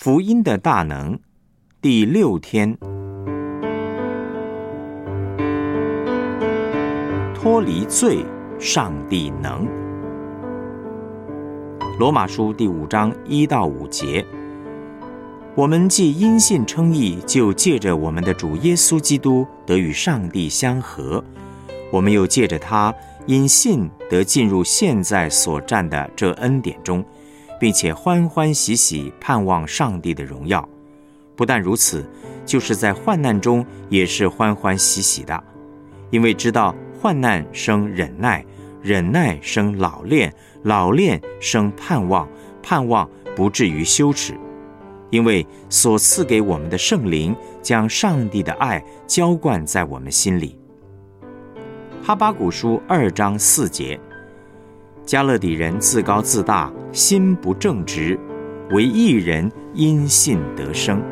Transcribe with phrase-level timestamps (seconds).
[0.00, 1.18] 福音的大能，
[1.82, 2.78] 第六天，
[7.34, 8.24] 脱离罪，
[8.60, 9.66] 上帝能。
[11.98, 14.24] 罗马书第五章一到五节，
[15.56, 21.20] 我们既因信称义，就借着我们的主耶稣基督得与上帝相合；
[21.90, 22.94] 我们又借着他
[23.26, 27.04] 因信得进入现在所占的这恩典中。
[27.58, 30.66] 并且欢欢喜喜盼望上帝的荣耀，
[31.36, 32.04] 不但如此，
[32.46, 35.42] 就是在患难中也是欢欢喜喜的，
[36.10, 38.44] 因为知道患难生忍耐，
[38.80, 40.32] 忍耐生老练，
[40.62, 42.28] 老练生盼望，
[42.62, 44.34] 盼望不至于羞耻，
[45.10, 50.58] 因为所赐给我们的圣灵将上帝的爱浇灌在我们心里。
[52.02, 53.98] 哈巴古书二章四节。
[55.04, 58.18] 加勒底人自高自大，心不正直，
[58.70, 61.02] 唯一人因信得生。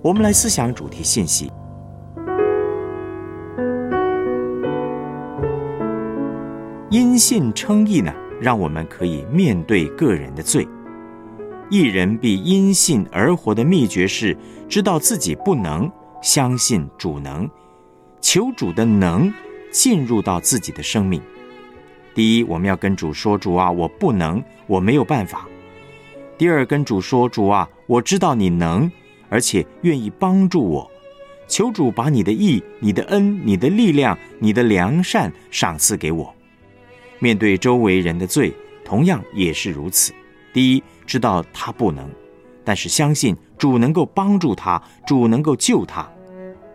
[0.00, 1.50] 我们来思想主题信息：
[6.90, 10.66] 因信称义呢，让我们可以面对个人的罪。
[11.72, 14.36] 一人必因信而活的秘诀是，
[14.68, 17.48] 知道自己不能，相信主能，
[18.20, 19.32] 求主的能
[19.70, 21.18] 进入到自己的生命。
[22.14, 25.48] 第一，我们要跟主说：“主啊，我不能，我没有办法。”
[26.36, 28.92] 第二，跟主说：“主啊，我知道你能，
[29.30, 30.90] 而且愿意帮助我。”
[31.48, 36.34] 求主把你的义、你的恩、你的力量、你的良善赏赐给我。
[37.18, 38.52] 面对周围人的罪，
[38.84, 40.12] 同样也是如此。
[40.52, 40.82] 第一。
[41.04, 42.08] 知道他不能，
[42.64, 46.08] 但是相信主能够帮助他，主能够救他。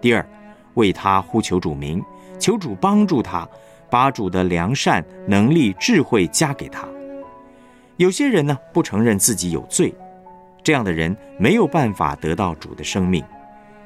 [0.00, 0.26] 第二，
[0.74, 2.02] 为他呼求主名，
[2.40, 3.46] 求主帮助他，
[3.88, 6.88] 把主的良善、能力、智慧加给他。
[7.96, 9.94] 有些人呢，不承认自己有罪，
[10.64, 13.22] 这样的人没有办法得到主的生命。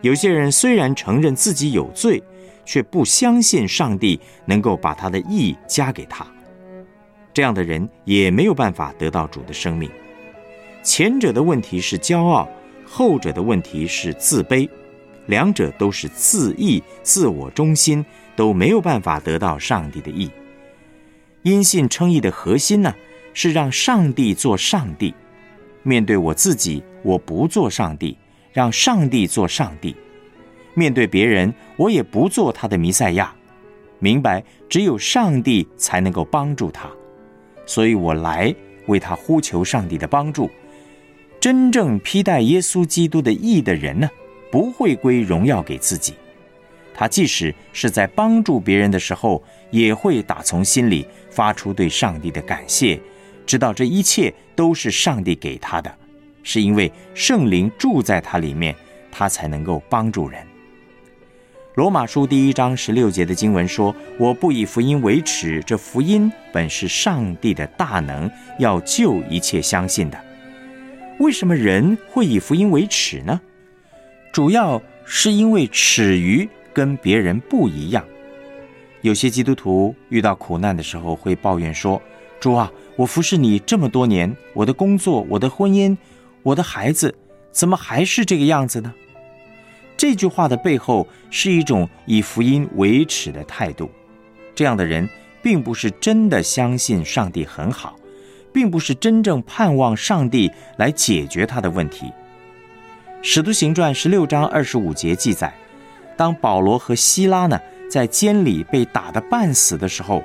[0.00, 2.20] 有些人虽然承认自己有罪，
[2.64, 6.26] 却不相信上帝能够把他的义加给他，
[7.34, 9.90] 这样的人也没有办法得到主的生命。
[10.82, 12.48] 前者的问题是骄傲，
[12.84, 14.68] 后者的问题是自卑，
[15.26, 18.04] 两者都是自义、自我中心，
[18.34, 20.30] 都没有办法得到上帝的意。
[21.42, 22.94] 因信称义的核心呢，
[23.32, 25.14] 是让上帝做上帝。
[25.82, 28.16] 面对我自己，我不做上帝，
[28.52, 29.94] 让上帝做上帝；
[30.74, 33.34] 面对别人，我也不做他的弥赛亚。
[33.98, 36.88] 明白，只有上帝才能够帮助他，
[37.66, 38.54] 所以我来
[38.86, 40.50] 为他呼求上帝的帮助。
[41.40, 44.08] 真正披戴耶稣基督的义的人呢，
[44.50, 46.14] 不会归荣耀给自己。
[46.94, 53.00] 他即使是在帮助别人的时候，也会打从心里发出对上帝的感谢，
[53.44, 55.92] 知道这一切都是上帝给他的，
[56.42, 58.76] 是因为圣灵住在他里面，
[59.10, 60.46] 他才能够帮助人。
[61.74, 70.20] 罗马书第一章十六节的经文说：“我不以福音为耻，这福音本是上帝的大能，要救一切相信的。”
[71.18, 73.40] 为什么人会以福音为耻呢？
[74.34, 78.04] 主要是因为耻于跟别人不一样。
[79.00, 82.00] 有些基督徒遇到苦难的时候会抱怨说
[82.38, 85.96] ：“主啊，我服侍你这么多年，我的工作、我的婚姻、
[86.42, 87.14] 我的孩子，
[87.50, 88.92] 怎么还是这个样子呢？”
[90.02, 93.88] 这句话的背后是一种以福音为耻的态度。
[94.52, 95.08] 这样的人
[95.40, 97.96] 并不是真的相信上帝很好。
[98.52, 102.12] 并不是真正盼望上帝来解决他的问题。
[103.22, 105.54] 使徒行传十六章二十五节记载，
[106.16, 107.58] 当保罗和希拉呢
[107.88, 110.20] 在监里被打得半死的时候，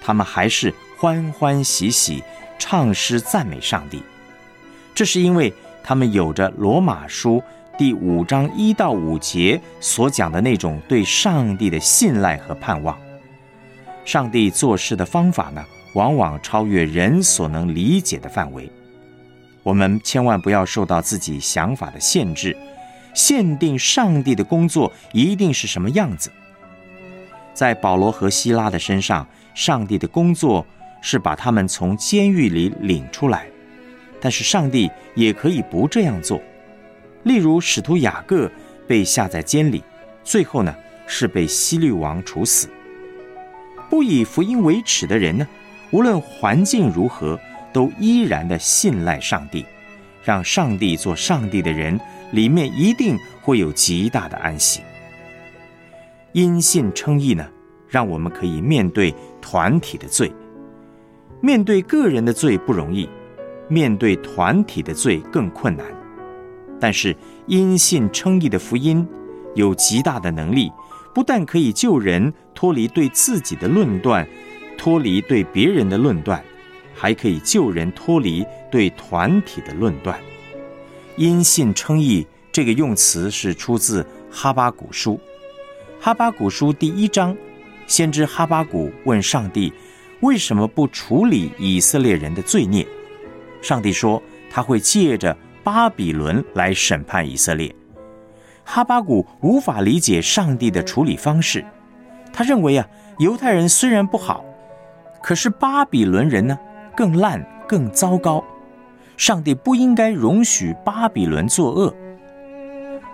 [0.00, 2.22] 他们还是欢欢喜喜
[2.60, 4.00] 唱诗赞美上帝。
[4.94, 7.42] 这是因为他们有着罗马书
[7.78, 12.98] 第五章一到五节所讲的那种对上帝的信赖和盼望。
[14.02, 15.62] 上帝做事的方法呢？
[15.92, 18.70] 往往超越人所能理解的范围，
[19.62, 22.56] 我们千万不要受到自己想法的限制，
[23.14, 26.30] 限定上帝的工作一定是什么样子。
[27.52, 30.66] 在保罗和希拉的身上，上帝的工作
[31.02, 33.46] 是把他们从监狱里领出来，
[34.20, 36.40] 但是上帝也可以不这样做。
[37.26, 38.48] 例如使徒雅各
[38.86, 39.82] 被下在监里，
[40.22, 40.72] 最后呢
[41.08, 42.68] 是被希律王处死。
[43.90, 45.44] 不以福音为耻的人呢？
[45.90, 47.36] 无论环境如何，
[47.72, 49.66] 都依然的信赖上帝，
[50.22, 51.98] 让上帝做上帝的人，
[52.30, 54.82] 里面一定会有极大的安息。
[56.30, 57.44] 因信称义呢，
[57.88, 60.32] 让我们可以面对团体的罪。
[61.40, 63.08] 面对个人的罪不容易，
[63.68, 65.84] 面对团体的罪更困难。
[66.78, 69.06] 但是因信称义的福音
[69.54, 70.70] 有极大的能力，
[71.14, 74.26] 不但可以救人脱离对自己的论断，
[74.76, 76.42] 脱离对别人的论断，
[76.94, 80.18] 还可以救人脱离对团体的论断。
[81.16, 85.18] 因信称义这个用词是出自哈巴古书。
[85.98, 87.34] 哈巴古书第一章，
[87.86, 89.72] 先知哈巴古问上帝。
[90.20, 92.86] 为什么不处理以色列人的罪孽？
[93.60, 95.36] 上帝说他会借着
[95.66, 97.74] 巴比伦来审判以色列。
[98.64, 101.64] 哈巴谷无法理解上帝的处理方式，
[102.32, 102.86] 他认为啊，
[103.18, 104.44] 犹太人虽然不好，
[105.20, 106.56] 可是巴比伦人呢
[106.96, 108.44] 更烂更糟糕。
[109.16, 111.92] 上帝不应该容许巴比伦作恶。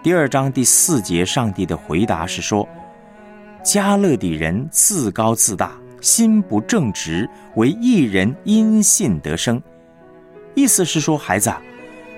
[0.00, 2.68] 第二章第四节，上帝的回答是说：
[3.64, 5.72] 加勒底人自高自大。
[6.00, 9.60] 心不正直，为一人因信得生。
[10.54, 11.60] 意思是说，孩子，啊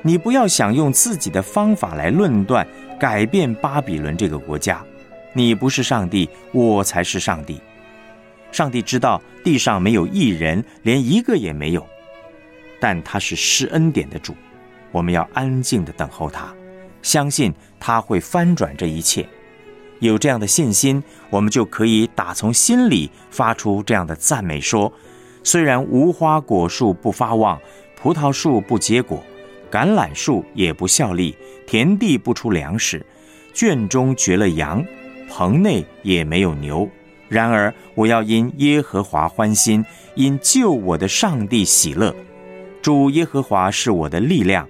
[0.03, 2.67] 你不要想用自己的方法来论断
[2.99, 4.85] 改变巴比伦这个国家。
[5.33, 7.61] 你不是上帝，我才是上帝。
[8.50, 11.87] 上帝知道地上没有一人，连一个也没有，
[12.81, 14.35] 但他是施恩典的主，
[14.91, 16.53] 我们要安静的等候他，
[17.03, 19.29] 相信他会翻转这一切。
[20.00, 24.93] 有这样的信心，我们就可以打从心里发出这样的赞美：说，
[25.45, 27.61] 虽然无花果树不发旺，
[27.97, 29.23] 葡萄树不结果，
[29.70, 31.37] 橄榄树也不效力，
[31.67, 33.05] 田地不出粮食，
[33.53, 34.85] 圈中绝了羊，
[35.29, 36.88] 棚内也没有牛。
[37.29, 39.85] 然而我要因耶和华欢心，
[40.15, 42.15] 因救我的上帝喜乐。
[42.81, 44.69] 主耶和华是我的力量。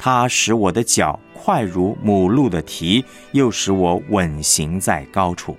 [0.00, 5.56] 它使我的脚快如母鹿的蹄，又使我稳行在高处。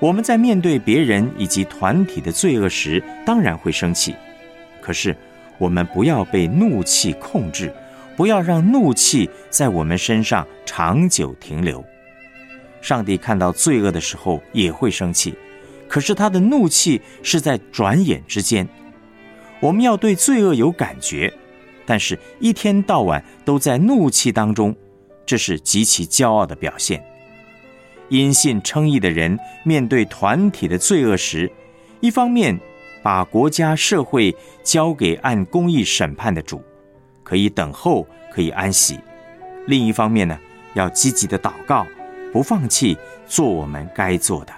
[0.00, 4.14] 我们在面对别人以及团体的罪恶时，当然会生气。
[4.80, 5.14] 可是，
[5.58, 7.74] 我们不要被怒气控制，
[8.16, 11.84] 不要让怒气在我们身上长久停留。
[12.80, 15.34] 上帝看到罪恶的时候也会生气，
[15.88, 18.66] 可是他的怒气是在转眼之间。
[19.60, 21.32] 我们要对罪恶有感觉。
[21.84, 24.76] 但是，一天到晚都在怒气当中，
[25.24, 27.02] 这是极其骄傲的表现。
[28.10, 31.50] 因信称义的人面对团体的罪恶时，
[32.00, 32.60] 一方面
[33.02, 36.62] 把国家社会交给按公义审判的主，
[37.22, 38.96] 可以等候，可以安息；
[39.66, 40.38] 另一方面呢，
[40.74, 41.86] 要积极的祷告，
[42.32, 42.96] 不放弃
[43.26, 44.52] 做我们该做的。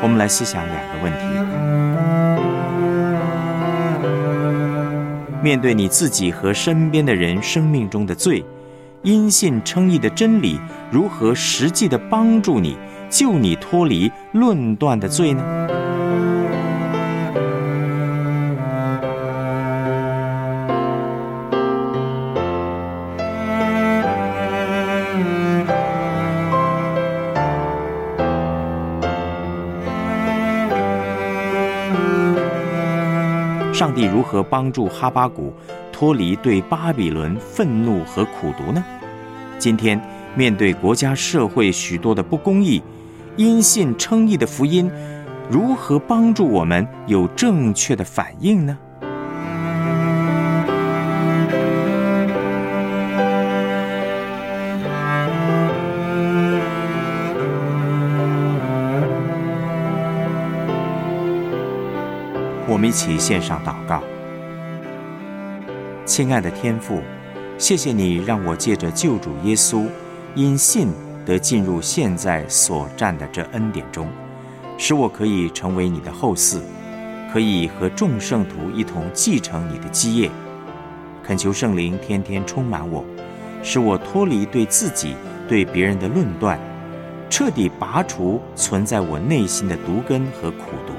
[0.00, 1.18] 我们来思想两个问题。
[5.42, 8.44] 面对你自己和身边的人生命中的罪，
[9.02, 12.76] 因信称义的真理如何实际的帮助你，
[13.10, 15.42] 救你脱离论断的罪呢？
[33.72, 35.54] 上帝如何帮助哈巴谷
[35.92, 38.84] 脱离对巴比伦愤怒和苦读呢？
[39.56, 40.00] 今天
[40.34, 42.82] 面对国家社会许多的不公义，
[43.38, 44.90] 因信称义的福音
[45.48, 48.76] 如何帮助我们有正确的反应呢？
[62.66, 64.02] 我们一起献上祷告，
[66.04, 67.00] 亲爱的天父，
[67.56, 69.86] 谢谢你让我借着救主耶稣，
[70.34, 70.88] 因信
[71.28, 74.08] 得进入现在所占的这恩典中，
[74.78, 76.62] 使我可以成为你的后嗣，
[77.30, 80.30] 可以和众圣徒一同继承你的基业。
[81.22, 83.04] 恳求圣灵天天充满我，
[83.62, 85.14] 使我脱离对自己、
[85.46, 86.58] 对别人的论断，
[87.28, 90.94] 彻底拔除存在我内心的毒根和苦毒。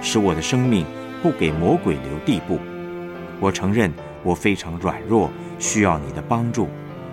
[0.00, 0.86] 使我的生命
[1.20, 2.60] 不给魔鬼留地步。
[3.40, 6.68] 我承认我非常软弱，需要你的帮助，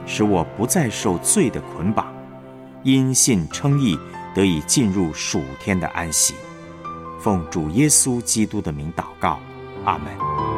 [0.06, 2.05] 使我不再受罪的捆绑，
[2.86, 3.98] 因信称义，
[4.36, 6.36] 得以进入属天的安息。
[7.20, 9.40] 奉主耶稣基督的名祷告，
[9.86, 10.55] 阿门。